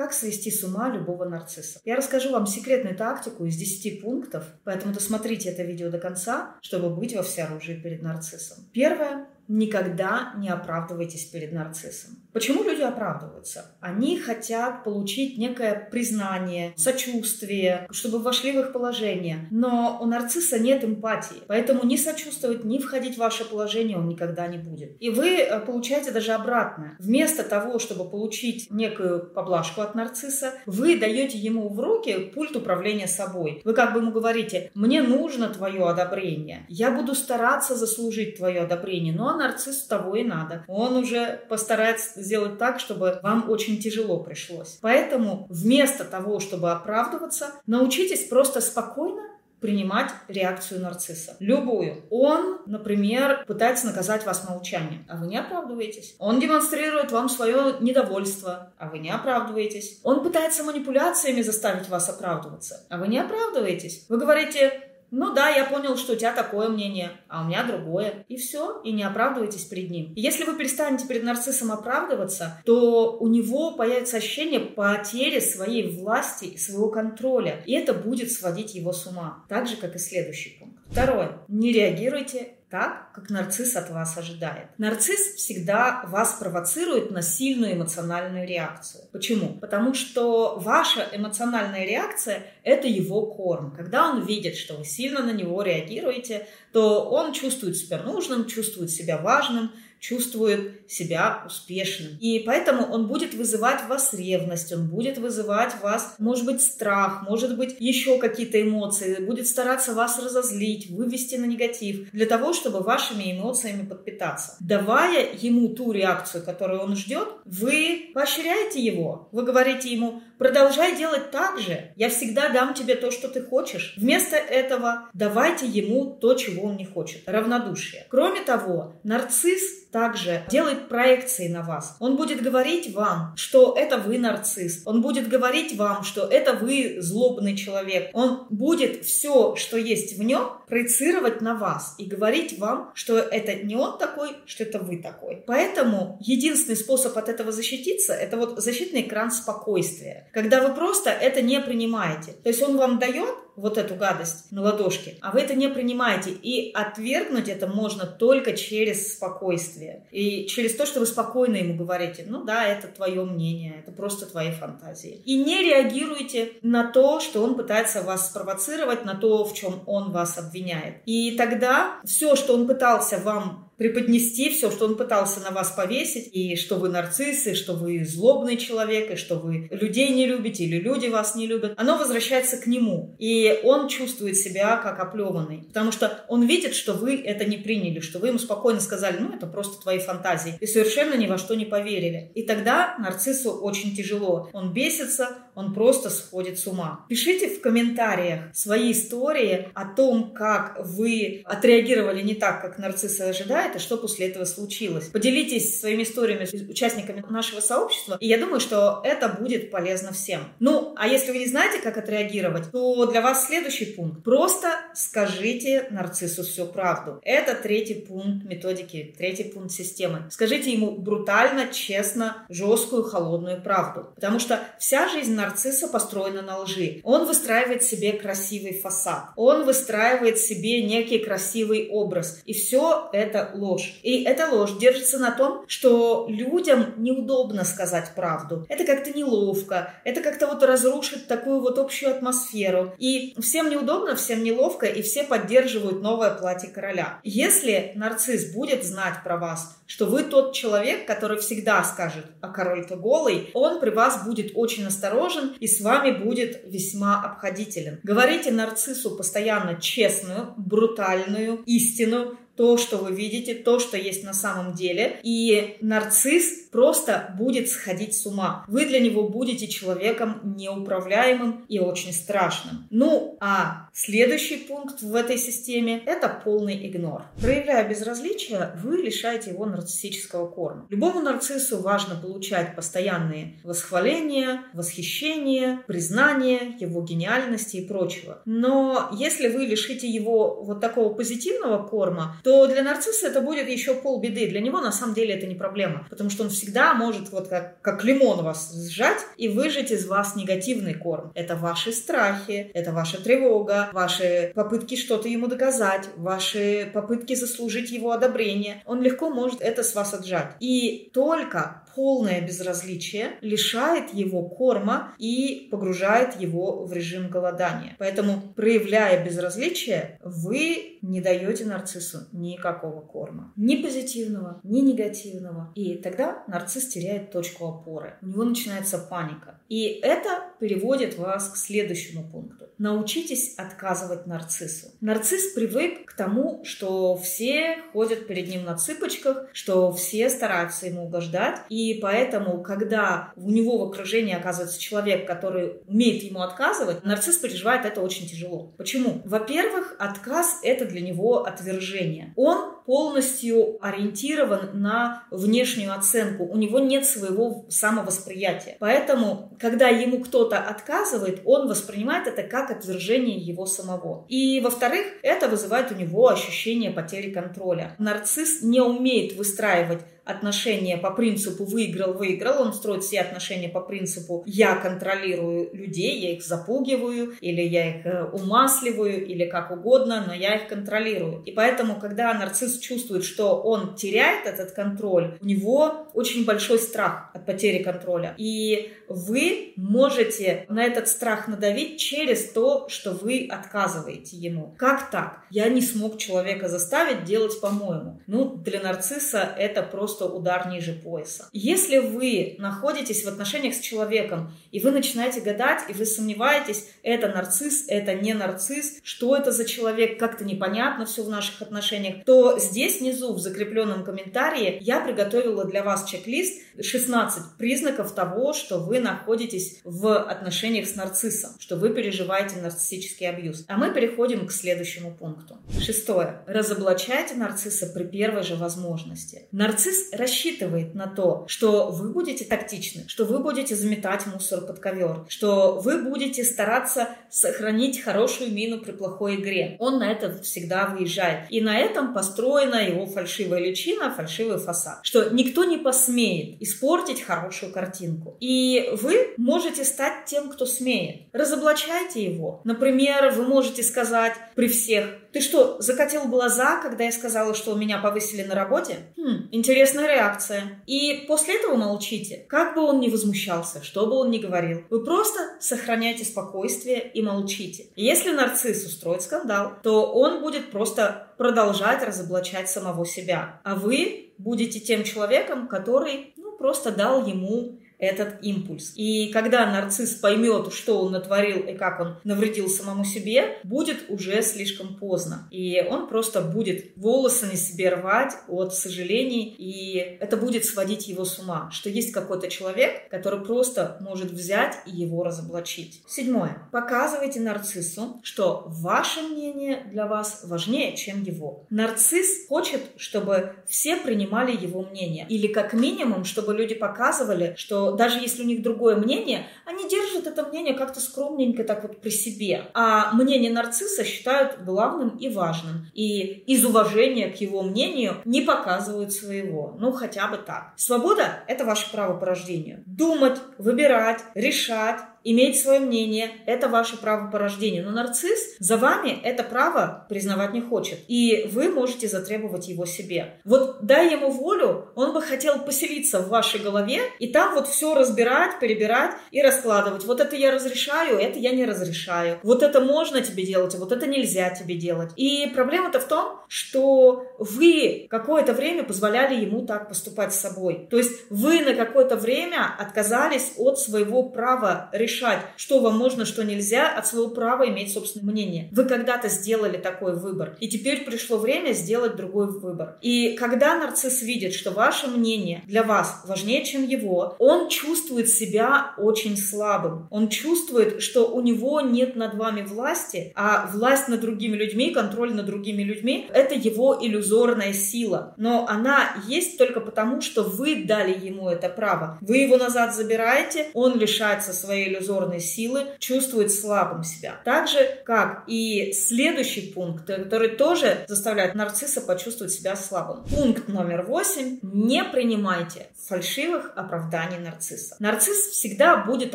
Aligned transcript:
Как 0.00 0.14
свести 0.14 0.50
с 0.50 0.64
ума 0.64 0.88
любого 0.88 1.26
нарцисса? 1.26 1.78
Я 1.84 1.94
расскажу 1.94 2.30
вам 2.32 2.46
секретную 2.46 2.96
тактику 2.96 3.44
из 3.44 3.54
10 3.56 4.00
пунктов, 4.00 4.44
поэтому 4.64 4.94
досмотрите 4.94 5.50
это 5.50 5.62
видео 5.62 5.90
до 5.90 5.98
конца, 5.98 6.56
чтобы 6.62 6.88
быть 6.88 7.14
во 7.14 7.22
всеоружии 7.22 7.74
перед 7.74 8.00
нарциссом. 8.00 8.64
Первое 8.72 9.28
никогда 9.50 10.32
не 10.36 10.48
оправдывайтесь 10.48 11.24
перед 11.24 11.52
нарциссом. 11.52 12.20
Почему 12.32 12.62
люди 12.62 12.82
оправдываются? 12.82 13.76
Они 13.80 14.16
хотят 14.16 14.84
получить 14.84 15.36
некое 15.36 15.88
признание, 15.90 16.72
сочувствие, 16.76 17.88
чтобы 17.90 18.20
вошли 18.20 18.52
в 18.52 18.60
их 18.60 18.72
положение. 18.72 19.48
Но 19.50 19.98
у 20.00 20.06
нарцисса 20.06 20.60
нет 20.60 20.84
эмпатии, 20.84 21.42
поэтому 21.48 21.84
ни 21.84 21.96
сочувствовать, 21.96 22.64
ни 22.64 22.78
входить 22.78 23.16
в 23.16 23.18
ваше 23.18 23.44
положение 23.44 23.98
он 23.98 24.08
никогда 24.08 24.46
не 24.46 24.58
будет. 24.58 24.96
И 25.00 25.10
вы 25.10 25.38
э, 25.38 25.58
получаете 25.58 26.12
даже 26.12 26.30
обратное. 26.30 26.96
Вместо 27.00 27.42
того, 27.42 27.80
чтобы 27.80 28.08
получить 28.08 28.70
некую 28.70 29.28
поблажку 29.30 29.80
от 29.80 29.96
нарцисса, 29.96 30.54
вы 30.66 30.96
даете 30.96 31.36
ему 31.36 31.68
в 31.68 31.80
руки 31.80 32.30
пульт 32.32 32.54
управления 32.54 33.08
собой. 33.08 33.60
Вы 33.64 33.74
как 33.74 33.92
бы 33.92 33.98
ему 33.98 34.12
говорите, 34.12 34.70
мне 34.74 35.02
нужно 35.02 35.48
твое 35.48 35.88
одобрение, 35.88 36.64
я 36.68 36.92
буду 36.92 37.16
стараться 37.16 37.74
заслужить 37.74 38.36
твое 38.36 38.60
одобрение, 38.60 39.12
но 39.12 39.39
нарциссу 39.40 39.88
того 39.88 40.14
и 40.16 40.24
надо. 40.24 40.64
Он 40.68 40.96
уже 40.96 41.40
постарается 41.48 42.22
сделать 42.22 42.58
так, 42.58 42.78
чтобы 42.78 43.18
вам 43.22 43.50
очень 43.50 43.80
тяжело 43.80 44.22
пришлось. 44.22 44.78
Поэтому 44.80 45.46
вместо 45.48 46.04
того, 46.04 46.40
чтобы 46.40 46.70
оправдываться, 46.70 47.52
научитесь 47.66 48.28
просто 48.28 48.60
спокойно 48.60 49.22
принимать 49.60 50.10
реакцию 50.28 50.80
нарцисса. 50.80 51.36
Любую. 51.38 52.02
Он, 52.10 52.60
например, 52.66 53.44
пытается 53.46 53.86
наказать 53.86 54.24
вас 54.24 54.48
молчанием, 54.48 55.04
а 55.08 55.16
вы 55.16 55.26
не 55.26 55.36
оправдываетесь. 55.36 56.16
Он 56.18 56.40
демонстрирует 56.40 57.12
вам 57.12 57.28
свое 57.28 57.76
недовольство, 57.80 58.72
а 58.78 58.88
вы 58.88 58.98
не 58.98 59.10
оправдываетесь. 59.10 60.00
Он 60.02 60.22
пытается 60.22 60.64
манипуляциями 60.64 61.42
заставить 61.42 61.88
вас 61.88 62.08
оправдываться, 62.08 62.86
а 62.88 62.96
вы 62.96 63.08
не 63.08 63.18
оправдываетесь. 63.18 64.06
Вы 64.08 64.18
говорите, 64.18 64.89
ну 65.10 65.34
да, 65.34 65.48
я 65.48 65.64
понял, 65.64 65.96
что 65.96 66.12
у 66.12 66.16
тебя 66.16 66.32
такое 66.32 66.68
мнение, 66.68 67.10
а 67.28 67.42
у 67.42 67.48
меня 67.48 67.64
другое. 67.64 68.24
И 68.28 68.36
все, 68.36 68.80
и 68.82 68.92
не 68.92 69.02
оправдывайтесь 69.02 69.64
перед 69.64 69.90
ним. 69.90 70.12
Если 70.16 70.44
вы 70.44 70.56
перестанете 70.56 71.06
перед 71.06 71.24
нарциссом 71.24 71.72
оправдываться, 71.72 72.62
то 72.64 73.16
у 73.18 73.26
него 73.26 73.72
появится 73.72 74.18
ощущение 74.18 74.60
потери 74.60 75.40
своей 75.40 75.96
власти 75.98 76.44
и 76.44 76.58
своего 76.58 76.88
контроля. 76.88 77.62
И 77.66 77.72
это 77.72 77.92
будет 77.92 78.30
сводить 78.30 78.74
его 78.74 78.92
с 78.92 79.06
ума. 79.06 79.44
Так 79.48 79.66
же, 79.66 79.76
как 79.76 79.96
и 79.96 79.98
следующий 79.98 80.56
пункт. 80.58 80.78
Второе. 80.90 81.38
Не 81.48 81.72
реагируйте 81.72 82.54
так, 82.70 83.12
как 83.12 83.30
нарцисс 83.30 83.74
от 83.74 83.90
вас 83.90 84.16
ожидает. 84.16 84.68
Нарцисс 84.78 85.34
всегда 85.34 86.04
вас 86.06 86.34
провоцирует 86.34 87.10
на 87.10 87.20
сильную 87.20 87.74
эмоциональную 87.74 88.46
реакцию. 88.46 89.04
Почему? 89.12 89.58
Потому 89.58 89.92
что 89.92 90.56
ваша 90.58 91.08
эмоциональная 91.12 91.84
реакция– 91.84 92.46
это 92.62 92.86
его 92.86 93.26
корм. 93.26 93.72
Когда 93.76 94.08
он 94.08 94.24
видит, 94.24 94.56
что 94.56 94.76
вы 94.76 94.84
сильно 94.84 95.20
на 95.20 95.32
него 95.32 95.62
реагируете, 95.62 96.46
то 96.72 97.04
он 97.10 97.32
чувствует 97.32 97.76
себя 97.76 98.02
нужным, 98.02 98.46
чувствует 98.46 98.90
себя 98.90 99.18
важным, 99.18 99.72
чувствует 100.00 100.90
себя 100.90 101.44
успешным. 101.46 102.16
И 102.20 102.40
поэтому 102.40 102.86
он 102.86 103.06
будет 103.06 103.34
вызывать 103.34 103.82
в 103.82 103.88
вас 103.88 104.14
ревность, 104.14 104.72
он 104.72 104.88
будет 104.88 105.18
вызывать 105.18 105.74
в 105.74 105.82
вас, 105.82 106.14
может 106.18 106.46
быть, 106.46 106.62
страх, 106.62 107.22
может 107.28 107.56
быть, 107.56 107.76
еще 107.78 108.18
какие-то 108.18 108.60
эмоции, 108.60 109.22
будет 109.22 109.46
стараться 109.46 109.94
вас 109.94 110.18
разозлить, 110.18 110.90
вывести 110.90 111.36
на 111.36 111.44
негатив, 111.44 112.10
для 112.10 112.26
того, 112.26 112.52
чтобы 112.52 112.80
вашими 112.80 113.32
эмоциями 113.32 113.86
подпитаться. 113.86 114.56
Давая 114.60 115.28
ему 115.34 115.68
ту 115.68 115.92
реакцию, 115.92 116.44
которую 116.44 116.80
он 116.80 116.96
ждет, 116.96 117.28
вы 117.44 118.10
поощряете 118.14 118.80
его. 118.80 119.28
Вы 119.32 119.42
говорите 119.42 119.92
ему, 119.92 120.22
продолжай 120.38 120.96
делать 120.96 121.30
так 121.30 121.60
же, 121.60 121.92
я 121.96 122.08
всегда 122.08 122.48
дам 122.48 122.72
тебе 122.72 122.94
то, 122.94 123.10
что 123.10 123.28
ты 123.28 123.42
хочешь. 123.42 123.94
Вместо 123.98 124.36
этого 124.36 125.10
давайте 125.12 125.66
ему 125.66 126.16
то, 126.20 126.34
чего 126.34 126.68
он 126.68 126.76
не 126.76 126.86
хочет. 126.86 127.22
Равнодушие. 127.26 128.06
Кроме 128.08 128.40
того, 128.40 128.94
нарцисс 129.02 129.89
также 129.90 130.44
делает 130.50 130.88
проекции 130.88 131.48
на 131.48 131.62
вас. 131.62 131.96
Он 132.00 132.16
будет 132.16 132.42
говорить 132.42 132.94
вам, 132.94 133.34
что 133.36 133.74
это 133.76 133.98
вы 133.98 134.18
нарцисс. 134.18 134.82
Он 134.84 135.02
будет 135.02 135.28
говорить 135.28 135.76
вам, 135.76 136.02
что 136.04 136.26
это 136.26 136.54
вы 136.54 136.96
злобный 137.00 137.56
человек. 137.56 138.10
Он 138.12 138.46
будет 138.50 139.04
все, 139.04 139.56
что 139.56 139.76
есть 139.76 140.18
в 140.18 140.22
нем, 140.22 140.50
проецировать 140.68 141.40
на 141.40 141.54
вас 141.54 141.94
и 141.98 142.06
говорить 142.06 142.58
вам, 142.58 142.92
что 142.94 143.18
это 143.18 143.54
не 143.54 143.76
он 143.76 143.98
такой, 143.98 144.36
что 144.46 144.62
это 144.62 144.78
вы 144.78 144.98
такой. 144.98 145.42
Поэтому 145.46 146.18
единственный 146.20 146.76
способ 146.76 147.16
от 147.18 147.28
этого 147.28 147.52
защититься, 147.52 148.12
это 148.14 148.36
вот 148.36 148.60
защитный 148.60 149.02
экран 149.02 149.30
спокойствия. 149.30 150.28
Когда 150.32 150.66
вы 150.66 150.74
просто 150.74 151.10
это 151.10 151.42
не 151.42 151.60
принимаете. 151.60 152.32
То 152.32 152.48
есть 152.48 152.62
он 152.62 152.76
вам 152.76 152.98
дает 152.98 153.34
вот 153.60 153.78
эту 153.78 153.94
гадость 153.94 154.50
на 154.50 154.62
ладошке, 154.62 155.16
а 155.20 155.30
вы 155.30 155.40
это 155.40 155.54
не 155.54 155.68
принимаете. 155.68 156.30
И 156.30 156.72
отвергнуть 156.72 157.48
это 157.48 157.66
можно 157.66 158.06
только 158.06 158.56
через 158.56 159.14
спокойствие. 159.14 160.06
И 160.10 160.46
через 160.46 160.74
то, 160.74 160.86
что 160.86 161.00
вы 161.00 161.06
спокойно 161.06 161.56
ему 161.56 161.74
говорите, 161.74 162.24
ну 162.26 162.44
да, 162.44 162.66
это 162.66 162.88
твое 162.88 163.24
мнение, 163.24 163.76
это 163.80 163.92
просто 163.92 164.26
твои 164.26 164.50
фантазии. 164.50 165.22
И 165.24 165.42
не 165.42 165.62
реагируйте 165.62 166.52
на 166.62 166.90
то, 166.90 167.20
что 167.20 167.42
он 167.42 167.54
пытается 167.54 168.02
вас 168.02 168.30
спровоцировать, 168.30 169.04
на 169.04 169.14
то, 169.14 169.44
в 169.44 169.54
чем 169.54 169.82
он 169.86 170.12
вас 170.12 170.38
обвиняет. 170.38 170.96
И 171.06 171.36
тогда 171.36 172.00
все, 172.04 172.36
что 172.36 172.54
он 172.54 172.66
пытался 172.66 173.18
вам 173.18 173.69
преподнести 173.80 174.50
все, 174.50 174.70
что 174.70 174.84
он 174.84 174.98
пытался 174.98 175.40
на 175.40 175.52
вас 175.52 175.70
повесить, 175.70 176.28
и 176.34 176.54
что 176.54 176.76
вы 176.76 176.90
нарциссы, 176.90 177.54
что 177.54 177.72
вы 177.72 178.04
злобный 178.04 178.58
человек, 178.58 179.10
и 179.10 179.16
что 179.16 179.36
вы 179.36 179.68
людей 179.70 180.10
не 180.10 180.26
любите, 180.26 180.64
или 180.64 180.76
люди 180.76 181.06
вас 181.06 181.34
не 181.34 181.46
любят, 181.46 181.72
оно 181.78 181.96
возвращается 181.96 182.58
к 182.58 182.66
нему. 182.66 183.16
И 183.18 183.58
он 183.64 183.88
чувствует 183.88 184.36
себя 184.36 184.76
как 184.76 185.00
оплеванный, 185.00 185.64
потому 185.68 185.92
что 185.92 186.26
он 186.28 186.46
видит, 186.46 186.74
что 186.74 186.92
вы 186.92 187.22
это 187.22 187.46
не 187.46 187.56
приняли, 187.56 188.00
что 188.00 188.18
вы 188.18 188.28
ему 188.28 188.38
спокойно 188.38 188.80
сказали, 188.80 189.16
ну, 189.18 189.34
это 189.34 189.46
просто 189.46 189.80
твои 189.80 189.98
фантазии, 189.98 190.58
и 190.60 190.66
совершенно 190.66 191.14
ни 191.14 191.26
во 191.26 191.38
что 191.38 191.54
не 191.54 191.64
поверили. 191.64 192.32
И 192.34 192.42
тогда 192.42 192.96
нарциссу 192.98 193.50
очень 193.50 193.96
тяжело. 193.96 194.50
Он 194.52 194.74
бесится, 194.74 195.38
он 195.54 195.74
просто 195.74 196.10
сходит 196.10 196.58
с 196.58 196.66
ума. 196.66 197.04
Пишите 197.08 197.48
в 197.48 197.60
комментариях 197.60 198.54
свои 198.54 198.92
истории 198.92 199.68
о 199.74 199.86
том, 199.86 200.32
как 200.32 200.76
вы 200.80 201.42
отреагировали 201.44 202.22
не 202.22 202.34
так, 202.34 202.62
как 202.62 202.78
нарцисс 202.78 203.20
ожидает, 203.20 203.76
и 203.76 203.78
что 203.78 203.96
после 203.96 204.28
этого 204.28 204.44
случилось. 204.44 205.08
Поделитесь 205.08 205.80
своими 205.80 206.02
историями 206.02 206.44
с 206.44 206.52
участниками 206.52 207.24
нашего 207.28 207.60
сообщества, 207.60 208.16
и 208.20 208.26
я 208.26 208.38
думаю, 208.38 208.60
что 208.60 209.00
это 209.04 209.28
будет 209.28 209.70
полезно 209.70 210.12
всем. 210.12 210.40
Ну, 210.58 210.94
а 210.96 211.06
если 211.08 211.32
вы 211.32 211.38
не 211.38 211.46
знаете, 211.46 211.80
как 211.80 211.96
отреагировать, 211.96 212.70
то 212.70 213.06
для 213.06 213.20
вас 213.20 213.46
следующий 213.46 213.86
пункт. 213.86 214.22
Просто 214.22 214.68
скажите 214.94 215.86
нарциссу 215.90 216.42
всю 216.42 216.66
правду. 216.66 217.20
Это 217.22 217.54
третий 217.54 217.94
пункт 217.94 218.44
методики, 218.44 219.14
третий 219.16 219.44
пункт 219.44 219.72
системы. 219.72 220.26
Скажите 220.30 220.72
ему 220.72 220.92
брутально, 220.98 221.68
честно, 221.68 222.44
жесткую, 222.48 223.04
холодную 223.04 223.62
правду. 223.62 224.12
Потому 224.14 224.38
что 224.38 224.60
вся 224.78 225.08
жизнь 225.08 225.34
нарцисса 225.40 225.88
построена 225.88 226.42
на 226.42 226.58
лжи. 226.58 227.00
Он 227.02 227.26
выстраивает 227.26 227.82
себе 227.82 228.12
красивый 228.12 228.78
фасад. 228.80 229.30
Он 229.36 229.64
выстраивает 229.64 230.38
себе 230.38 230.82
некий 230.82 231.18
красивый 231.18 231.88
образ. 231.90 232.40
И 232.44 232.52
все 232.52 233.08
это 233.12 233.50
ложь. 233.54 233.98
И 234.02 234.24
эта 234.24 234.48
ложь 234.50 234.76
держится 234.78 235.18
на 235.18 235.30
том, 235.30 235.64
что 235.66 236.26
людям 236.28 236.94
неудобно 236.98 237.64
сказать 237.64 238.12
правду. 238.14 238.66
Это 238.68 238.84
как-то 238.84 239.10
неловко. 239.10 239.94
Это 240.04 240.20
как-то 240.20 240.46
вот 240.46 240.62
разрушит 240.62 241.26
такую 241.26 241.60
вот 241.60 241.78
общую 241.78 242.10
атмосферу. 242.10 242.94
И 242.98 243.34
всем 243.40 243.70
неудобно, 243.70 244.16
всем 244.16 244.42
неловко, 244.44 244.86
и 244.86 245.02
все 245.02 245.22
поддерживают 245.24 246.02
новое 246.02 246.30
платье 246.30 246.68
короля. 246.68 247.20
Если 247.24 247.92
нарцисс 247.94 248.52
будет 248.52 248.84
знать 248.84 249.22
про 249.24 249.36
вас, 249.36 249.79
что 249.90 250.06
вы 250.06 250.22
тот 250.22 250.54
человек, 250.54 251.04
который 251.04 251.40
всегда 251.40 251.82
скажет, 251.82 252.24
а 252.40 252.48
король-то 252.48 252.94
голый, 252.94 253.50
он 253.54 253.80
при 253.80 253.90
вас 253.90 254.24
будет 254.24 254.52
очень 254.54 254.86
осторожен 254.86 255.56
и 255.58 255.66
с 255.66 255.80
вами 255.80 256.12
будет 256.12 256.60
весьма 256.64 257.20
обходителен. 257.24 257.98
Говорите 258.04 258.52
нарциссу 258.52 259.16
постоянно 259.16 259.80
честную, 259.80 260.54
брутальную 260.56 261.64
истину, 261.66 262.38
то, 262.60 262.76
что 262.76 262.98
вы 262.98 263.12
видите, 263.12 263.54
то, 263.54 263.78
что 263.78 263.96
есть 263.96 264.22
на 264.22 264.34
самом 264.34 264.74
деле. 264.74 265.18
И 265.22 265.78
нарцисс 265.80 266.68
просто 266.70 267.34
будет 267.38 267.70
сходить 267.70 268.14
с 268.14 268.26
ума. 268.26 268.66
Вы 268.68 268.84
для 268.84 269.00
него 269.00 269.30
будете 269.30 269.66
человеком 269.66 270.42
неуправляемым 270.44 271.64
и 271.70 271.78
очень 271.78 272.12
страшным. 272.12 272.86
Ну, 272.90 273.38
а 273.40 273.88
следующий 273.94 274.58
пункт 274.58 275.00
в 275.00 275.14
этой 275.14 275.38
системе– 275.38 276.02
это 276.06 276.28
полный 276.28 276.86
игнор. 276.86 277.22
Проявляя 277.40 277.88
безразличие, 277.88 278.72
вы 278.82 278.98
лишаете 278.98 279.52
его 279.52 279.64
нарциссического 279.64 280.46
корма. 280.46 280.86
Любому 280.90 281.20
нарциссу 281.20 281.78
важно 281.80 282.14
получать 282.14 282.76
постоянные 282.76 283.58
восхваления, 283.64 284.64
восхищение, 284.74 285.80
признание 285.86 286.76
его 286.78 287.00
гениальности 287.00 287.78
и 287.78 287.88
прочего. 287.88 288.42
Но 288.44 289.08
если 289.14 289.48
вы 289.48 289.64
лишите 289.64 290.06
его 290.06 290.62
вот 290.62 290.82
такого 290.82 291.14
позитивного 291.14 291.88
корма, 291.88 292.36
то 292.44 292.49
то 292.50 292.66
для 292.66 292.82
нарцисса 292.82 293.28
это 293.28 293.40
будет 293.42 293.68
еще 293.68 293.94
полбеды. 293.94 294.48
Для 294.48 294.60
него 294.60 294.80
на 294.80 294.90
самом 294.90 295.14
деле 295.14 295.34
это 295.34 295.46
не 295.46 295.54
проблема, 295.54 296.04
потому 296.10 296.30
что 296.30 296.42
он 296.42 296.50
всегда 296.50 296.94
может 296.94 297.30
вот 297.30 297.46
как, 297.46 297.80
как 297.80 298.02
лимон 298.02 298.42
вас 298.42 298.74
сжать 298.74 299.20
и 299.36 299.46
выжать 299.46 299.92
из 299.92 300.08
вас 300.08 300.34
негативный 300.34 300.94
корм. 300.94 301.30
Это 301.36 301.54
ваши 301.54 301.92
страхи, 301.92 302.72
это 302.74 302.90
ваша 302.90 303.22
тревога, 303.22 303.90
ваши 303.92 304.50
попытки 304.56 304.96
что-то 304.96 305.28
ему 305.28 305.46
доказать, 305.46 306.08
ваши 306.16 306.90
попытки 306.92 307.36
заслужить 307.36 307.92
его 307.92 308.10
одобрение. 308.10 308.82
Он 308.84 309.00
легко 309.00 309.30
может 309.30 309.60
это 309.60 309.84
с 309.84 309.94
вас 309.94 310.12
отжать. 310.12 310.56
И 310.58 311.08
только 311.14 311.84
полное 311.94 312.40
безразличие 312.40 313.32
лишает 313.40 314.12
его 314.14 314.48
корма 314.48 315.14
и 315.18 315.68
погружает 315.70 316.40
его 316.40 316.84
в 316.84 316.92
режим 316.92 317.28
голодания. 317.30 317.96
Поэтому, 317.98 318.40
проявляя 318.54 319.24
безразличие, 319.24 320.18
вы 320.22 320.98
не 321.02 321.20
даете 321.20 321.64
нарциссу 321.64 322.28
никакого 322.32 323.00
корма. 323.00 323.52
Ни 323.56 323.76
позитивного, 323.76 324.60
ни 324.62 324.80
негативного. 324.80 325.72
И 325.74 325.96
тогда 325.96 326.44
нарцисс 326.46 326.88
теряет 326.88 327.30
точку 327.30 327.66
опоры. 327.66 328.16
У 328.22 328.26
него 328.26 328.44
начинается 328.44 328.98
паника. 328.98 329.60
И 329.68 330.00
это 330.02 330.44
переводит 330.58 331.16
вас 331.16 331.50
к 331.50 331.56
следующему 331.56 332.28
пункту. 332.28 332.66
Научитесь 332.78 333.54
отказывать 333.56 334.26
нарциссу. 334.26 334.88
Нарцисс 335.00 335.52
привык 335.52 336.06
к 336.06 336.16
тому, 336.16 336.64
что 336.64 337.16
все 337.16 337.76
ходят 337.92 338.26
перед 338.26 338.48
ним 338.48 338.64
на 338.64 338.76
цыпочках, 338.76 339.48
что 339.52 339.92
все 339.92 340.28
стараются 340.30 340.86
ему 340.86 341.04
угождать. 341.04 341.60
И 341.68 341.76
поэтому, 342.00 342.62
когда 342.62 343.32
у 343.36 343.50
него 343.50 343.78
в 343.78 343.90
окружении 343.90 344.34
оказывается 344.34 344.80
человек, 344.80 345.26
который 345.26 345.80
умеет 345.86 346.22
ему 346.22 346.40
отказывать, 346.40 347.04
нарцисс 347.04 347.36
переживает 347.36 347.84
это 347.84 348.00
очень 348.00 348.26
тяжело. 348.28 348.72
Почему? 348.76 349.22
Во-первых, 349.24 349.96
отказ— 349.98 350.60
это 350.62 350.84
для 350.84 351.00
него 351.00 351.44
отвержение. 351.44 352.32
Он 352.36 352.74
полностью 352.86 353.78
ориентирован 353.80 354.70
на 354.80 355.24
внешнюю 355.30 355.94
оценку. 355.94 356.44
У 356.44 356.56
него 356.56 356.78
нет 356.78 357.06
своего 357.06 357.66
самовосприятия. 357.68 358.76
Поэтому, 358.80 359.56
когда 359.60 359.88
ему 359.88 360.20
кто-то 360.20 360.58
отказывает, 360.58 361.42
он 361.44 361.68
воспринимает 361.68 362.26
это 362.26 362.42
как 362.42 362.70
отвержение 362.70 363.36
его 363.38 363.66
самого. 363.66 364.26
И, 364.28 364.60
во-вторых, 364.60 365.06
это 365.22 365.48
вызывает 365.48 365.92
у 365.92 365.94
него 365.94 366.28
ощущение 366.28 366.90
потери 366.90 367.30
контроля. 367.30 367.94
Нарцисс 367.98 368.62
не 368.62 368.80
умеет 368.80 369.34
выстраивать 369.34 370.00
отношения 370.30 370.96
по 370.96 371.10
принципу 371.10 371.64
выиграл-выиграл, 371.64 372.62
он 372.62 372.72
строит 372.72 373.04
все 373.04 373.20
отношения 373.20 373.68
по 373.68 373.80
принципу 373.80 374.42
я 374.46 374.76
контролирую 374.76 375.70
людей, 375.72 376.18
я 376.20 376.32
их 376.32 376.42
запугиваю, 376.42 377.34
или 377.40 377.62
я 377.62 377.98
их 377.98 378.06
э, 378.06 378.24
умасливаю, 378.24 379.24
или 379.24 379.46
как 379.46 379.70
угодно, 379.70 380.24
но 380.26 380.34
я 380.34 380.56
их 380.56 380.68
контролирую. 380.68 381.42
И 381.44 381.52
поэтому, 381.52 381.98
когда 382.00 382.34
нарцисс 382.34 382.78
чувствует, 382.78 383.24
что 383.24 383.60
он 383.60 383.94
теряет 383.94 384.46
этот 384.46 384.72
контроль, 384.72 385.38
у 385.40 385.46
него 385.46 386.08
очень 386.14 386.44
большой 386.44 386.78
страх 386.78 387.30
от 387.34 387.46
потери 387.46 387.82
контроля. 387.82 388.34
И 388.38 388.92
вы 389.08 389.72
можете 389.76 390.64
на 390.68 390.84
этот 390.84 391.08
страх 391.08 391.48
надавить 391.48 391.98
через 391.98 392.50
то, 392.50 392.88
что 392.88 393.12
вы 393.12 393.48
отказываете 393.50 394.36
ему. 394.36 394.74
Как 394.78 395.10
так? 395.10 395.42
Я 395.50 395.68
не 395.68 395.80
смог 395.80 396.18
человека 396.18 396.68
заставить 396.68 397.24
делать 397.24 397.60
по-моему. 397.60 398.20
Ну, 398.26 398.56
для 398.56 398.80
нарцисса 398.80 399.48
это 399.58 399.82
просто 400.20 400.26
удар 400.26 400.68
ниже 400.68 400.92
пояса. 400.92 401.48
Если 401.52 401.98
вы 401.98 402.56
находитесь 402.58 403.24
в 403.24 403.28
отношениях 403.28 403.74
с 403.74 403.80
человеком, 403.80 404.52
и 404.70 404.80
вы 404.80 404.90
начинаете 404.90 405.40
гадать, 405.40 405.82
и 405.88 405.92
вы 405.92 406.04
сомневаетесь, 406.04 406.86
это 407.02 407.28
нарцисс, 407.28 407.84
это 407.88 408.14
не 408.14 408.34
нарцисс, 408.34 408.98
что 409.02 409.36
это 409.36 409.52
за 409.52 409.64
человек, 409.64 410.18
как-то 410.18 410.44
непонятно 410.44 411.06
все 411.06 411.22
в 411.22 411.28
наших 411.28 411.62
отношениях, 411.62 412.24
то 412.24 412.58
здесь 412.58 413.00
внизу 413.00 413.32
в 413.32 413.38
закрепленном 413.38 414.04
комментарии 414.04 414.78
я 414.80 415.00
приготовила 415.00 415.64
для 415.64 415.82
вас 415.82 416.08
чек-лист 416.08 416.62
16 416.80 417.56
признаков 417.58 418.14
того, 418.14 418.52
что 418.52 418.78
вы 418.78 419.00
находитесь 419.00 419.80
в 419.84 420.18
отношениях 420.18 420.86
с 420.86 420.96
нарциссом, 420.96 421.52
что 421.58 421.76
вы 421.76 421.90
переживаете 421.90 422.56
нарциссический 422.56 423.28
абьюз. 423.28 423.64
А 423.68 423.76
мы 423.76 423.92
переходим 423.92 424.46
к 424.46 424.52
следующему 424.52 425.14
пункту. 425.14 425.58
Шестое. 425.80 426.42
Разоблачайте 426.46 427.34
нарцисса 427.34 427.86
при 427.86 428.04
первой 428.04 428.42
же 428.42 428.56
возможности. 428.56 429.46
Нарцисс 429.52 430.09
рассчитывает 430.12 430.94
на 430.94 431.06
то, 431.06 431.44
что 431.48 431.90
вы 431.90 432.12
будете 432.12 432.44
тактичны, 432.44 433.04
что 433.06 433.24
вы 433.24 433.38
будете 433.38 433.74
заметать 433.74 434.26
мусор 434.26 434.62
под 434.62 434.78
ковер, 434.78 435.24
что 435.28 435.80
вы 435.80 436.02
будете 436.02 436.44
стараться 436.44 437.08
сохранить 437.30 438.00
хорошую 438.02 438.52
мину 438.52 438.80
при 438.80 438.92
плохой 438.92 439.36
игре. 439.36 439.76
Он 439.78 439.98
на 439.98 440.10
это 440.10 440.40
всегда 440.42 440.86
выезжает. 440.86 441.46
И 441.50 441.60
на 441.60 441.78
этом 441.78 442.12
построена 442.14 442.86
его 442.86 443.06
фальшивая 443.06 443.60
личина, 443.60 444.10
фальшивый 444.10 444.58
фасад. 444.58 445.00
Что 445.02 445.30
никто 445.30 445.64
не 445.64 445.76
посмеет 445.76 446.60
испортить 446.60 447.22
хорошую 447.22 447.72
картинку. 447.72 448.36
И 448.40 448.90
вы 449.00 449.34
можете 449.36 449.84
стать 449.84 450.26
тем, 450.26 450.50
кто 450.50 450.66
смеет. 450.66 451.22
Разоблачайте 451.32 452.24
его. 452.24 452.60
Например, 452.64 453.30
вы 453.30 453.46
можете 453.46 453.82
сказать 453.82 454.34
при 454.54 454.68
всех, 454.68 455.06
ты 455.32 455.40
что, 455.40 455.76
закатил 455.80 456.26
глаза, 456.26 456.80
когда 456.80 457.04
я 457.04 457.12
сказала, 457.12 457.54
что 457.54 457.74
меня 457.74 457.98
повысили 457.98 458.42
на 458.42 458.54
работе? 458.54 459.12
Хм, 459.16 459.48
интересная 459.52 460.06
реакция. 460.06 460.82
И 460.86 461.24
после 461.28 461.56
этого 461.56 461.76
молчите. 461.76 462.44
Как 462.48 462.74
бы 462.74 462.82
он 462.82 463.00
ни 463.00 463.08
возмущался, 463.08 463.82
что 463.82 464.06
бы 464.06 464.16
он 464.16 464.30
ни 464.30 464.38
говорил, 464.38 464.84
вы 464.90 465.04
просто 465.04 465.40
сохраняйте 465.60 466.24
спокойствие 466.24 467.10
и 467.12 467.22
молчите. 467.22 467.86
Если 467.96 468.32
нарцисс 468.32 468.84
устроит 468.86 469.22
скандал, 469.22 469.72
то 469.82 470.12
он 470.12 470.40
будет 470.40 470.70
просто 470.70 471.28
продолжать 471.38 472.02
разоблачать 472.02 472.68
самого 472.68 473.06
себя. 473.06 473.60
А 473.64 473.74
вы 473.74 474.32
будете 474.38 474.80
тем 474.80 475.04
человеком, 475.04 475.68
который 475.68 476.34
ну, 476.36 476.52
просто 476.56 476.90
дал 476.90 477.26
ему 477.26 477.79
этот 478.00 478.42
импульс. 478.42 478.92
И 478.96 479.28
когда 479.28 479.66
нарцисс 479.66 480.14
поймет, 480.14 480.72
что 480.72 481.02
он 481.02 481.12
натворил 481.12 481.60
и 481.60 481.74
как 481.74 482.00
он 482.00 482.16
навредил 482.24 482.68
самому 482.68 483.04
себе, 483.04 483.58
будет 483.62 484.08
уже 484.08 484.42
слишком 484.42 484.96
поздно. 484.96 485.48
И 485.50 485.80
он 485.88 486.08
просто 486.08 486.40
будет 486.40 486.96
волосы 486.96 487.46
на 487.46 487.56
себе 487.56 487.90
рвать 487.90 488.32
от 488.48 488.74
сожалений, 488.74 489.54
и 489.56 489.96
это 490.20 490.36
будет 490.36 490.64
сводить 490.64 491.08
его 491.08 491.24
с 491.24 491.38
ума, 491.38 491.70
что 491.72 491.90
есть 491.90 492.12
какой-то 492.12 492.48
человек, 492.48 493.08
который 493.10 493.44
просто 493.44 493.98
может 494.00 494.30
взять 494.30 494.76
и 494.86 494.90
его 494.90 495.22
разоблачить. 495.22 496.02
Седьмое. 496.08 496.68
Показывайте 496.72 497.40
нарциссу, 497.40 498.20
что 498.22 498.64
ваше 498.66 499.20
мнение 499.22 499.84
для 499.90 500.06
вас 500.06 500.42
важнее, 500.44 500.96
чем 500.96 501.22
его. 501.22 501.66
Нарцисс 501.70 502.46
хочет, 502.48 502.80
чтобы 502.96 503.56
все 503.66 503.96
принимали 503.96 504.56
его 504.56 504.82
мнение. 504.82 505.26
Или 505.28 505.46
как 505.46 505.74
минимум, 505.74 506.24
чтобы 506.24 506.54
люди 506.54 506.74
показывали, 506.74 507.54
что 507.56 507.89
даже 507.96 508.18
если 508.20 508.42
у 508.42 508.46
них 508.46 508.62
другое 508.62 508.96
мнение, 508.96 509.46
они 509.64 509.88
держат 509.88 510.26
это 510.26 510.44
мнение 510.44 510.74
как-то 510.74 511.00
скромненько 511.00 511.64
так 511.64 511.82
вот 511.82 512.00
при 512.00 512.10
себе. 512.10 512.66
А 512.74 513.12
мнение 513.12 513.50
нарцисса 513.50 514.04
считают 514.04 514.62
главным 514.64 515.16
и 515.16 515.28
важным. 515.28 515.86
И 515.94 516.20
из 516.46 516.64
уважения 516.64 517.28
к 517.28 517.36
его 517.36 517.62
мнению 517.62 518.16
не 518.24 518.42
показывают 518.42 519.12
своего. 519.12 519.76
Ну, 519.78 519.92
хотя 519.92 520.28
бы 520.28 520.36
так. 520.36 520.72
Свобода– 520.76 521.44
это 521.46 521.64
ваше 521.64 521.90
право 521.90 522.18
по 522.18 522.26
рождению. 522.26 522.82
Думать, 522.86 523.38
выбирать, 523.58 524.20
решать, 524.34 525.00
иметь 525.24 525.60
свое 525.60 525.80
мнение– 525.80 526.30
это 526.46 526.68
ваше 526.68 526.96
право 526.96 527.30
по 527.30 527.38
рождению. 527.38 527.84
Но 527.84 527.90
нарцисс 527.90 528.56
за 528.58 528.76
вами 528.76 529.18
это 529.22 529.42
право 529.42 530.06
признавать 530.08 530.52
не 530.52 530.60
хочет. 530.60 530.98
И 531.08 531.48
вы 531.52 531.70
можете 531.70 532.08
затребовать 532.08 532.68
его 532.68 532.86
себе. 532.86 533.40
Вот 533.44 533.84
дай 533.84 534.12
ему 534.12 534.30
волю, 534.30 534.88
он 534.94 535.12
бы 535.12 535.22
хотел 535.22 535.60
поселиться 535.60 536.20
в 536.20 536.28
вашей 536.28 536.60
голове 536.60 537.00
и 537.18 537.28
там 537.28 537.54
вот 537.54 537.68
все 537.68 537.94
разбирать, 537.94 538.58
перебирать 538.60 539.14
и 539.30 539.42
раскладывать. 539.42 540.04
Вот 540.04 540.20
это 540.20 540.36
я 540.36 540.50
разрешаю, 540.50 541.18
это 541.18 541.38
я 541.38 541.52
не 541.52 541.64
разрешаю. 541.64 542.38
Вот 542.42 542.62
это 542.62 542.80
можно 542.80 543.20
тебе 543.20 543.44
делать, 543.44 543.74
а 543.74 543.78
вот 543.78 543.92
это 543.92 544.06
нельзя 544.06 544.50
тебе 544.50 544.74
делать. 544.74 545.10
И 545.16 545.50
проблема-то 545.54 546.00
в 546.00 546.04
том, 546.04 546.40
что 546.48 547.26
вы 547.38 548.06
какое-то 548.10 548.52
время 548.52 548.84
позволяли 548.84 549.34
ему 549.34 549.66
так 549.66 549.88
поступать 549.88 550.34
с 550.34 550.40
собой. 550.40 550.86
То 550.90 550.96
есть 550.96 551.30
вы 551.30 551.60
на 551.60 551.74
какое-то 551.74 552.16
время 552.16 552.74
отказались 552.78 553.52
от 553.56 553.78
своего 553.78 554.22
права 554.22 554.88
решать 554.92 555.09
решать, 555.10 555.40
что 555.56 555.80
вам 555.80 555.98
можно, 555.98 556.24
что 556.24 556.44
нельзя, 556.44 556.88
от 556.88 557.06
своего 557.06 557.28
права 557.28 557.68
иметь 557.68 557.92
собственное 557.92 558.30
мнение. 558.30 558.68
Вы 558.72 558.84
когда-то 558.84 559.28
сделали 559.28 559.76
такой 559.76 560.16
выбор, 560.16 560.56
и 560.60 560.68
теперь 560.68 561.04
пришло 561.04 561.38
время 561.38 561.72
сделать 561.72 562.16
другой 562.16 562.46
выбор. 562.46 562.96
И 563.00 563.36
когда 563.36 563.76
нарцисс 563.76 564.22
видит, 564.22 564.54
что 564.54 564.70
ваше 564.70 565.08
мнение 565.08 565.62
для 565.66 565.82
вас 565.82 566.22
важнее, 566.26 566.64
чем 566.64 566.86
его, 566.86 567.36
он 567.38 567.68
чувствует 567.68 568.28
себя 568.28 568.94
очень 568.98 569.36
слабым. 569.36 570.06
Он 570.10 570.28
чувствует, 570.28 571.02
что 571.02 571.28
у 571.28 571.40
него 571.40 571.80
нет 571.80 572.16
над 572.16 572.34
вами 572.34 572.62
власти, 572.62 573.32
а 573.34 573.68
власть 573.72 574.08
над 574.08 574.20
другими 574.20 574.56
людьми, 574.56 574.92
контроль 574.92 575.34
над 575.34 575.46
другими 575.46 575.82
людьми— 575.82 576.28
это 576.32 576.54
его 576.54 576.98
иллюзорная 577.00 577.72
сила. 577.72 578.34
Но 578.36 578.66
она 578.68 579.16
есть 579.26 579.58
только 579.58 579.80
потому, 579.80 580.20
что 580.20 580.42
вы 580.42 580.84
дали 580.84 581.16
ему 581.26 581.48
это 581.48 581.68
право. 581.68 582.18
Вы 582.20 582.38
его 582.38 582.56
назад 582.56 582.94
забираете, 582.94 583.68
он 583.74 583.98
лишается 583.98 584.52
своей 584.52 584.88
иллюзорной 584.88 584.99
иллюзорной 585.00 585.40
силы, 585.40 585.86
чувствует 585.98 586.52
слабым 586.52 587.02
себя. 587.02 587.40
Так 587.44 587.68
же, 587.68 587.78
как 588.04 588.44
и 588.46 588.92
следующий 588.92 589.72
пункт, 589.72 590.06
который 590.06 590.48
тоже 590.48 591.04
заставляет 591.08 591.54
нарцисса 591.54 592.00
почувствовать 592.00 592.52
себя 592.52 592.76
слабым. 592.76 593.24
Пункт 593.24 593.68
номер 593.68 594.02
восемь. 594.02 594.58
Не 594.62 595.04
принимайте 595.04 595.86
фальшивых 596.06 596.72
оправданий 596.76 597.38
нарцисса. 597.38 597.96
Нарцисс 598.00 598.48
всегда 598.48 598.96
будет 598.96 599.34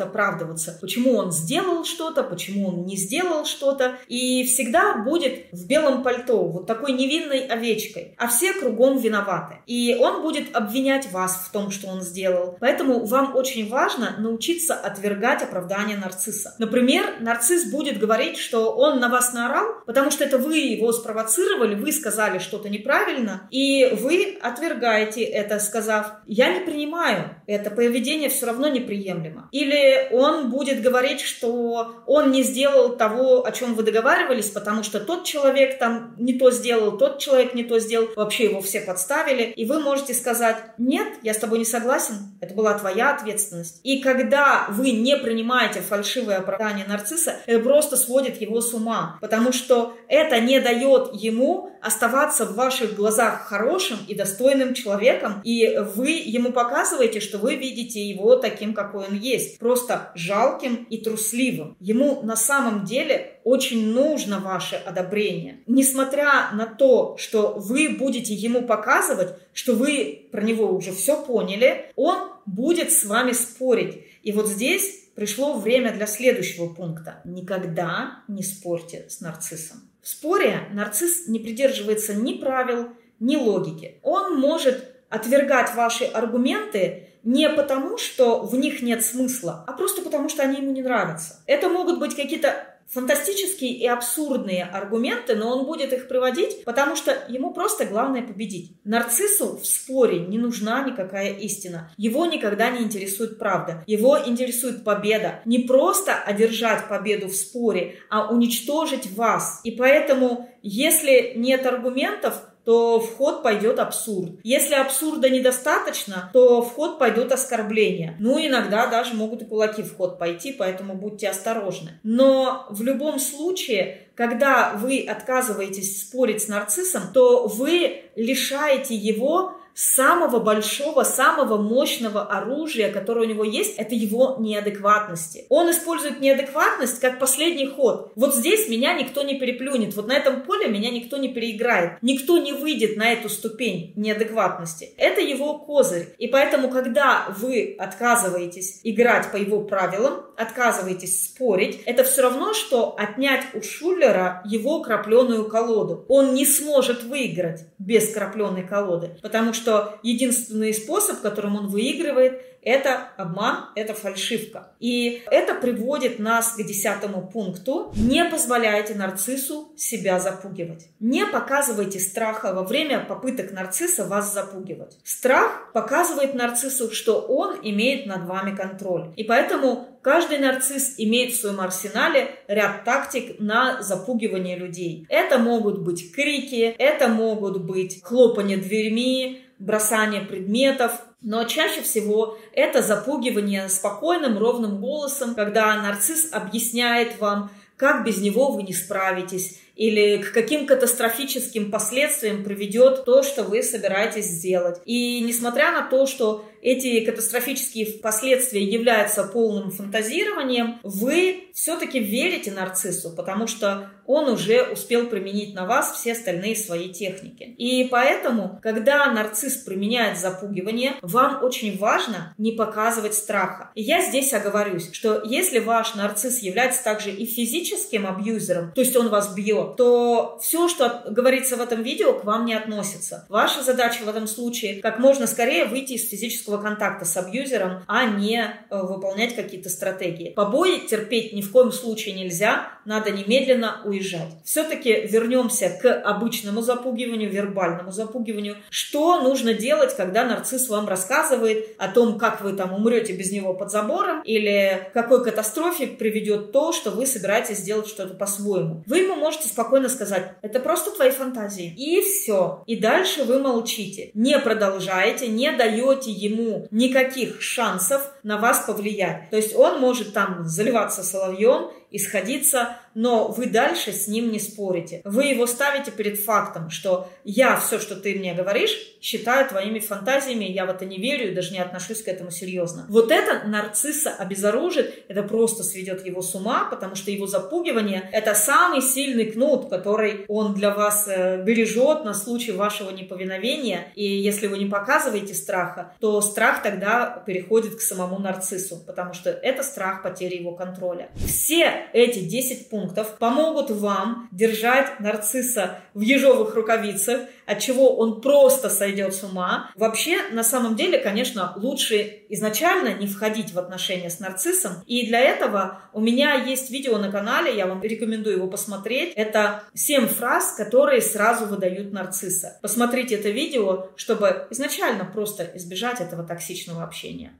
оправдываться, 0.00 0.76
почему 0.80 1.14
он 1.16 1.32
сделал 1.32 1.84
что-то, 1.84 2.22
почему 2.22 2.68
он 2.68 2.84
не 2.84 2.96
сделал 2.96 3.44
что-то, 3.46 3.96
и 4.08 4.44
всегда 4.44 4.96
будет 4.98 5.46
в 5.52 5.66
белом 5.66 6.02
пальто, 6.02 6.46
вот 6.46 6.66
такой 6.66 6.92
невинной 6.92 7.46
овечкой, 7.46 8.14
а 8.18 8.28
все 8.28 8.52
кругом 8.52 8.98
виноваты. 8.98 9.56
И 9.66 9.96
он 9.98 10.22
будет 10.22 10.54
обвинять 10.54 11.10
вас 11.12 11.46
в 11.48 11.52
том, 11.52 11.70
что 11.70 11.88
он 11.88 12.02
сделал. 12.02 12.56
Поэтому 12.60 13.04
вам 13.06 13.34
очень 13.34 13.68
важно 13.68 14.16
научиться 14.18 14.74
отвергать 14.74 15.42
оправдания 15.42 15.55
нарцисса. 15.96 16.54
Например, 16.58 17.20
нарцисс 17.20 17.70
будет 17.70 17.98
говорить, 17.98 18.38
что 18.38 18.74
он 18.74 19.00
на 19.00 19.08
вас 19.08 19.32
наорал, 19.32 19.66
потому 19.86 20.10
что 20.10 20.24
это 20.24 20.38
вы 20.38 20.58
его 20.58 20.92
спровоцировали, 20.92 21.74
вы 21.74 21.92
сказали 21.92 22.38
что-то 22.38 22.68
неправильно, 22.68 23.48
и 23.50 23.90
вы 24.00 24.38
отвергаете 24.42 25.22
это, 25.22 25.58
сказав, 25.58 26.12
я 26.26 26.52
не 26.52 26.60
принимаю, 26.60 27.35
это 27.46 27.70
поведение 27.70 28.28
все 28.28 28.46
равно 28.46 28.68
неприемлемо. 28.68 29.48
Или 29.52 30.08
он 30.12 30.50
будет 30.50 30.82
говорить, 30.82 31.20
что 31.20 31.94
он 32.06 32.30
не 32.30 32.42
сделал 32.42 32.96
того, 32.96 33.44
о 33.44 33.52
чем 33.52 33.74
вы 33.74 33.82
договаривались, 33.82 34.50
потому 34.50 34.82
что 34.82 35.00
тот 35.00 35.24
человек 35.24 35.78
там 35.78 36.14
не 36.18 36.34
то 36.34 36.50
сделал, 36.50 36.98
тот 36.98 37.18
человек 37.18 37.54
не 37.54 37.64
то 37.64 37.78
сделал, 37.78 38.08
вообще 38.16 38.44
его 38.44 38.60
все 38.60 38.80
подставили, 38.80 39.44
и 39.44 39.64
вы 39.64 39.80
можете 39.80 40.14
сказать, 40.14 40.56
нет, 40.78 41.06
я 41.22 41.34
с 41.34 41.38
тобой 41.38 41.58
не 41.58 41.64
согласен, 41.64 42.14
это 42.40 42.54
была 42.54 42.78
твоя 42.78 43.14
ответственность. 43.14 43.80
И 43.82 44.00
когда 44.00 44.66
вы 44.68 44.90
не 44.90 45.16
принимаете 45.16 45.80
фальшивое 45.80 46.38
оправдание 46.38 46.86
нарцисса, 46.86 47.36
это 47.46 47.60
просто 47.60 47.96
сводит 47.96 48.40
его 48.40 48.60
с 48.60 48.72
ума, 48.74 49.18
потому 49.20 49.52
что 49.52 49.96
это 50.08 50.40
не 50.40 50.60
дает 50.60 51.14
ему 51.14 51.70
оставаться 51.82 52.44
в 52.46 52.54
ваших 52.54 52.94
глазах 52.94 53.46
хорошим 53.46 53.98
и 54.08 54.14
достойным 54.14 54.74
человеком, 54.74 55.40
и 55.44 55.78
вы 55.94 56.10
ему 56.10 56.52
показываете, 56.52 57.20
что 57.20 57.35
вы 57.36 57.56
видите 57.56 58.04
его 58.04 58.36
таким, 58.36 58.74
какой 58.74 59.06
он 59.06 59.14
есть, 59.14 59.58
просто 59.58 60.12
жалким 60.14 60.86
и 60.90 60.98
трусливым. 60.98 61.76
Ему 61.80 62.22
на 62.22 62.36
самом 62.36 62.84
деле 62.84 63.40
очень 63.44 63.92
нужно 63.92 64.40
ваше 64.40 64.76
одобрение. 64.76 65.60
Несмотря 65.66 66.50
на 66.52 66.66
то, 66.66 67.16
что 67.18 67.54
вы 67.56 67.88
будете 67.88 68.34
ему 68.34 68.62
показывать, 68.62 69.34
что 69.52 69.74
вы 69.74 70.28
про 70.32 70.42
него 70.42 70.72
уже 70.72 70.92
все 70.92 71.22
поняли, 71.22 71.92
он 71.96 72.30
будет 72.46 72.92
с 72.92 73.04
вами 73.04 73.32
спорить. 73.32 73.98
И 74.22 74.32
вот 74.32 74.48
здесь 74.48 75.06
пришло 75.14 75.58
время 75.58 75.92
для 75.92 76.06
следующего 76.06 76.68
пункта. 76.72 77.20
Никогда 77.24 78.22
не 78.28 78.42
спорьте 78.42 79.06
с 79.08 79.20
нарциссом. 79.20 79.78
В 80.02 80.08
споре 80.08 80.68
нарцисс 80.72 81.26
не 81.26 81.40
придерживается 81.40 82.14
ни 82.14 82.34
правил, 82.34 82.90
ни 83.18 83.36
логики. 83.36 83.98
Он 84.02 84.38
может 84.38 84.92
отвергать 85.08 85.74
ваши 85.74 86.04
аргументы 86.04 87.05
не 87.26 87.50
потому, 87.50 87.98
что 87.98 88.40
в 88.42 88.54
них 88.54 88.80
нет 88.80 89.04
смысла, 89.04 89.64
а 89.66 89.72
просто 89.72 90.00
потому, 90.00 90.28
что 90.28 90.44
они 90.44 90.58
ему 90.58 90.72
не 90.72 90.82
нравятся. 90.82 91.40
Это 91.46 91.68
могут 91.68 91.98
быть 91.98 92.14
какие-то 92.14 92.54
фантастические 92.88 93.72
и 93.72 93.86
абсурдные 93.86 94.62
аргументы, 94.62 95.34
но 95.34 95.50
он 95.50 95.66
будет 95.66 95.92
их 95.92 96.06
приводить, 96.06 96.64
потому 96.64 96.94
что 96.94 97.16
ему 97.28 97.52
просто 97.52 97.84
главное 97.84 98.22
победить. 98.22 98.76
Нарциссу 98.84 99.58
в 99.58 99.66
споре 99.66 100.20
не 100.20 100.38
нужна 100.38 100.82
никакая 100.82 101.32
истина. 101.32 101.90
Его 101.96 102.26
никогда 102.26 102.70
не 102.70 102.84
интересует 102.84 103.40
правда. 103.40 103.82
Его 103.88 104.16
интересует 104.24 104.84
победа. 104.84 105.40
Не 105.44 105.58
просто 105.58 106.14
одержать 106.14 106.88
победу 106.88 107.26
в 107.26 107.34
споре, 107.34 107.96
а 108.08 108.32
уничтожить 108.32 109.10
вас. 109.16 109.60
И 109.64 109.72
поэтому, 109.72 110.48
если 110.62 111.32
нет 111.34 111.66
аргументов, 111.66 112.40
то 112.66 112.98
в 112.98 113.16
ход 113.16 113.44
пойдет 113.44 113.78
абсурд. 113.78 114.32
Если 114.42 114.74
абсурда 114.74 115.30
недостаточно, 115.30 116.30
то 116.32 116.62
в 116.62 116.74
ход 116.74 116.98
пойдут 116.98 117.30
оскорбления. 117.30 118.16
Ну, 118.18 118.44
иногда 118.44 118.88
даже 118.88 119.14
могут 119.14 119.42
и 119.42 119.44
кулаки 119.44 119.82
в 119.82 119.96
ход 119.96 120.18
пойти, 120.18 120.52
поэтому 120.52 120.94
будьте 120.94 121.28
осторожны. 121.28 122.00
Но 122.02 122.66
в 122.70 122.82
любом 122.82 123.20
случае, 123.20 124.08
когда 124.16 124.72
вы 124.74 125.06
отказываетесь 125.08 126.00
спорить 126.00 126.42
с 126.42 126.48
нарциссом, 126.48 127.12
то 127.14 127.46
вы 127.46 128.02
лишаете 128.16 128.96
его 128.96 129.55
самого 129.76 130.40
большого, 130.40 131.02
самого 131.02 131.58
мощного 131.60 132.22
оружия, 132.22 132.90
которое 132.90 133.26
у 133.26 133.28
него 133.28 133.44
есть, 133.44 133.76
это 133.76 133.94
его 133.94 134.36
неадекватности. 134.40 135.44
Он 135.50 135.70
использует 135.70 136.20
неадекватность 136.20 136.98
как 136.98 137.18
последний 137.18 137.66
ход. 137.66 138.10
Вот 138.16 138.34
здесь 138.34 138.68
меня 138.68 138.94
никто 138.94 139.22
не 139.22 139.38
переплюнет, 139.38 139.94
вот 139.94 140.08
на 140.08 140.14
этом 140.14 140.42
поле 140.42 140.68
меня 140.68 140.90
никто 140.90 141.18
не 141.18 141.28
переиграет, 141.28 141.98
никто 142.00 142.38
не 142.38 142.54
выйдет 142.54 142.96
на 142.96 143.12
эту 143.12 143.28
ступень 143.28 143.92
неадекватности. 143.96 144.94
Это 144.96 145.20
его 145.20 145.58
козырь. 145.58 146.08
И 146.18 146.26
поэтому, 146.28 146.70
когда 146.70 147.26
вы 147.36 147.76
отказываетесь 147.78 148.80
играть 148.82 149.30
по 149.30 149.36
его 149.36 149.60
правилам, 149.60 150.22
отказываетесь 150.38 151.26
спорить, 151.26 151.82
это 151.84 152.02
все 152.04 152.22
равно, 152.22 152.54
что 152.54 152.94
отнять 152.96 153.44
у 153.52 153.62
Шуллера 153.62 154.40
его 154.46 154.82
крапленую 154.82 155.48
колоду. 155.48 156.06
Он 156.08 156.32
не 156.32 156.46
сможет 156.46 157.02
выиграть 157.02 157.66
без 157.78 158.12
крапленой 158.12 158.62
колоды, 158.62 159.10
потому 159.22 159.52
что 159.52 159.65
что 159.66 159.98
единственный 160.04 160.72
способ, 160.72 161.20
которым 161.22 161.56
он 161.56 161.66
выигрывает, 161.66 162.40
это 162.66 163.10
обман, 163.16 163.66
это 163.76 163.94
фальшивка. 163.94 164.72
И 164.80 165.22
это 165.30 165.54
приводит 165.54 166.18
нас 166.18 166.54
к 166.54 166.62
десятому 166.64 167.24
пункту. 167.28 167.92
Не 167.94 168.24
позволяйте 168.24 168.96
нарциссу 168.96 169.72
себя 169.76 170.18
запугивать. 170.18 170.88
Не 170.98 171.26
показывайте 171.26 172.00
страха 172.00 172.52
во 172.52 172.64
время 172.64 173.04
попыток 173.04 173.52
нарцисса 173.52 174.04
вас 174.04 174.34
запугивать. 174.34 174.98
Страх 175.04 175.70
показывает 175.72 176.34
нарциссу, 176.34 176.90
что 176.90 177.20
он 177.20 177.60
имеет 177.62 178.06
над 178.06 178.26
вами 178.26 178.54
контроль. 178.56 179.12
И 179.14 179.22
поэтому 179.22 179.86
каждый 180.02 180.38
нарцисс 180.38 180.94
имеет 180.98 181.34
в 181.34 181.40
своем 181.40 181.60
арсенале 181.60 182.30
ряд 182.48 182.82
тактик 182.82 183.38
на 183.38 183.80
запугивание 183.80 184.56
людей. 184.56 185.06
Это 185.08 185.38
могут 185.38 185.78
быть 185.78 186.12
крики, 186.12 186.74
это 186.78 187.06
могут 187.06 187.62
быть 187.62 188.02
хлопанье 188.02 188.56
дверьми, 188.56 189.46
бросание 189.58 190.22
предметов, 190.22 191.00
но 191.26 191.42
чаще 191.42 191.82
всего 191.82 192.38
это 192.52 192.82
запугивание 192.82 193.68
спокойным, 193.68 194.38
ровным 194.38 194.80
голосом, 194.80 195.34
когда 195.34 195.74
нарцисс 195.82 196.28
объясняет 196.30 197.18
вам, 197.18 197.50
как 197.76 198.04
без 198.04 198.18
него 198.18 198.52
вы 198.52 198.62
не 198.62 198.72
справитесь, 198.72 199.58
или 199.74 200.18
к 200.18 200.32
каким 200.32 200.66
катастрофическим 200.68 201.72
последствиям 201.72 202.44
приведет 202.44 203.04
то, 203.04 203.24
что 203.24 203.42
вы 203.42 203.64
собираетесь 203.64 204.26
сделать. 204.26 204.80
И 204.86 205.20
несмотря 205.20 205.72
на 205.72 205.82
то, 205.82 206.06
что 206.06 206.44
эти 206.62 207.04
катастрофические 207.04 207.86
последствия 208.00 208.62
являются 208.62 209.24
полным 209.24 209.70
фантазированием, 209.70 210.78
вы 210.82 211.48
все-таки 211.54 211.98
верите 211.98 212.50
нарциссу, 212.52 213.14
потому 213.16 213.46
что 213.46 213.90
он 214.06 214.28
уже 214.28 214.62
успел 214.62 215.06
применить 215.06 215.54
на 215.54 215.66
вас 215.66 215.96
все 215.96 216.12
остальные 216.12 216.56
свои 216.56 216.90
техники. 216.90 217.54
И 217.58 217.84
поэтому, 217.90 218.60
когда 218.62 219.10
нарцисс 219.10 219.56
применяет 219.56 220.18
запугивание, 220.18 220.94
вам 221.02 221.42
очень 221.42 221.76
важно 221.78 222.34
не 222.38 222.52
показывать 222.52 223.14
страха. 223.14 223.70
И 223.74 223.82
я 223.82 224.02
здесь 224.02 224.32
оговорюсь, 224.32 224.90
что 224.92 225.22
если 225.24 225.58
ваш 225.58 225.94
нарцисс 225.94 226.40
является 226.40 226.84
также 226.84 227.10
и 227.10 227.26
физическим 227.26 228.06
абьюзером, 228.06 228.72
то 228.72 228.80
есть 228.80 228.96
он 228.96 229.08
вас 229.08 229.34
бьет, 229.34 229.76
то 229.76 230.38
все, 230.40 230.68
что 230.68 231.04
говорится 231.08 231.56
в 231.56 231.60
этом 231.60 231.82
видео, 231.82 232.14
к 232.14 232.24
вам 232.24 232.44
не 232.44 232.54
относится. 232.54 233.26
Ваша 233.28 233.62
задача 233.62 234.04
в 234.04 234.08
этом 234.08 234.26
случае 234.26 234.80
как 234.80 234.98
можно 234.98 235.26
скорее 235.26 235.64
выйти 235.64 235.94
из 235.94 236.08
физического 236.08 236.45
физического 236.46 236.58
контакта 236.58 237.04
с 237.04 237.16
абьюзером, 237.16 237.82
а 237.86 238.04
не 238.04 238.38
э, 238.38 238.82
выполнять 238.82 239.34
какие-то 239.34 239.68
стратегии. 239.68 240.30
Побои 240.30 240.86
терпеть 240.86 241.32
ни 241.32 241.42
в 241.42 241.50
коем 241.50 241.72
случае 241.72 242.14
нельзя, 242.14 242.70
надо 242.84 243.10
немедленно 243.10 243.80
уезжать. 243.84 244.28
Все-таки 244.44 244.92
вернемся 244.92 245.76
к 245.82 245.92
обычному 245.92 246.62
запугиванию, 246.62 247.30
вербальному 247.30 247.90
запугиванию. 247.90 248.56
Что 248.70 249.20
нужно 249.20 249.54
делать, 249.54 249.94
когда 249.96 250.24
нарцисс 250.24 250.68
вам 250.68 250.88
рассказывает 250.88 251.74
о 251.78 251.88
том, 251.88 252.18
как 252.18 252.42
вы 252.42 252.52
там 252.52 252.72
умрете 252.72 253.12
без 253.12 253.32
него 253.32 253.54
под 253.54 253.70
забором, 253.70 254.22
или 254.22 254.88
какой 254.94 255.24
катастрофе 255.24 255.88
приведет 255.88 256.52
то, 256.52 256.72
что 256.72 256.90
вы 256.90 257.06
собираетесь 257.06 257.58
сделать 257.58 257.88
что-то 257.88 258.14
по-своему. 258.14 258.84
Вы 258.86 258.98
ему 258.98 259.16
можете 259.16 259.48
спокойно 259.48 259.88
сказать, 259.88 260.34
это 260.42 260.60
просто 260.60 260.92
твои 260.92 261.10
фантазии. 261.10 261.74
И 261.76 262.00
все. 262.02 262.62
И 262.66 262.76
дальше 262.76 263.24
вы 263.24 263.40
молчите. 263.40 264.10
Не 264.14 264.38
продолжаете, 264.38 265.26
не 265.26 265.50
даете 265.50 266.12
ему 266.12 266.35
никаких 266.70 267.42
шансов 267.42 268.12
на 268.26 268.38
вас 268.38 268.64
повлиять. 268.66 269.30
То 269.30 269.36
есть 269.36 269.54
он 269.54 269.80
может 269.80 270.12
там 270.12 270.44
заливаться 270.44 271.04
соловьем 271.04 271.70
и 271.92 271.98
сходиться, 271.98 272.76
но 272.94 273.28
вы 273.28 273.46
дальше 273.46 273.92
с 273.92 274.08
ним 274.08 274.32
не 274.32 274.40
спорите. 274.40 275.00
Вы 275.04 275.26
его 275.26 275.46
ставите 275.46 275.92
перед 275.92 276.18
фактом, 276.18 276.70
что 276.70 277.08
я 277.24 277.56
все, 277.56 277.78
что 277.78 277.94
ты 277.94 278.14
мне 278.16 278.34
говоришь, 278.34 278.76
считаю 279.00 279.48
твоими 279.48 279.78
фантазиями, 279.78 280.44
я 280.44 280.66
в 280.66 280.70
это 280.70 280.84
не 280.84 280.98
верю 280.98 281.30
и 281.30 281.34
даже 281.34 281.52
не 281.52 281.60
отношусь 281.60 282.02
к 282.02 282.08
этому 282.08 282.30
серьезно. 282.30 282.86
Вот 282.88 283.12
это 283.12 283.46
нарцисса 283.46 284.14
обезоружит, 284.14 285.04
это 285.08 285.22
просто 285.22 285.62
сведет 285.62 286.04
его 286.04 286.22
с 286.22 286.34
ума, 286.34 286.64
потому 286.70 286.96
что 286.96 287.10
его 287.10 287.26
запугивание– 287.26 288.08
это 288.12 288.34
самый 288.34 288.82
сильный 288.82 289.30
кнут, 289.30 289.70
который 289.70 290.24
он 290.26 290.54
для 290.54 290.74
вас 290.74 291.06
э, 291.06 291.42
бережет 291.44 292.04
на 292.04 292.14
случай 292.14 292.52
вашего 292.52 292.90
неповиновения. 292.90 293.88
И 293.94 294.04
если 294.04 294.48
вы 294.48 294.58
не 294.58 294.66
показываете 294.66 295.34
страха, 295.34 295.94
то 296.00 296.20
страх 296.20 296.62
тогда 296.62 297.22
переходит 297.26 297.76
к 297.76 297.80
самому 298.16 298.18
нарциссу, 298.18 298.84
потому 298.86 299.12
что 299.14 299.30
это 299.30 299.62
страх 299.62 300.02
потери 300.02 300.36
его 300.36 300.52
контроля. 300.52 301.10
Все 301.26 301.88
эти 301.92 302.20
10 302.20 302.70
пунктов 302.70 303.18
помогут 303.18 303.70
вам 303.70 304.28
держать 304.32 305.00
нарцисса 305.00 305.80
в 305.94 306.00
ежовых 306.00 306.54
рукавицах, 306.54 307.20
от 307.46 307.60
чего 307.60 307.96
он 307.96 308.20
просто 308.20 308.68
сойдет 308.70 309.14
с 309.14 309.22
ума. 309.22 309.70
Вообще, 309.76 310.16
на 310.32 310.42
самом 310.42 310.76
деле, 310.76 310.98
конечно, 310.98 311.52
лучше 311.56 312.24
изначально 312.28 312.94
не 312.94 313.06
входить 313.06 313.52
в 313.52 313.58
отношения 313.58 314.10
с 314.10 314.20
нарциссом. 314.20 314.82
И 314.86 315.06
для 315.06 315.20
этого 315.20 315.80
у 315.92 316.00
меня 316.00 316.34
есть 316.34 316.70
видео 316.70 316.98
на 316.98 317.10
канале, 317.10 317.56
я 317.56 317.66
вам 317.66 317.82
рекомендую 317.82 318.36
его 318.36 318.48
посмотреть. 318.48 319.12
Это 319.16 319.62
7 319.74 320.06
фраз, 320.08 320.54
которые 320.56 321.00
сразу 321.00 321.46
выдают 321.46 321.92
нарцисса. 321.92 322.58
Посмотрите 322.62 323.14
это 323.14 323.30
видео, 323.30 323.88
чтобы 323.96 324.46
изначально 324.50 325.04
просто 325.04 325.50
избежать 325.54 326.00
этого 326.00 326.24
токсичного 326.24 326.82
общения. 326.82 327.32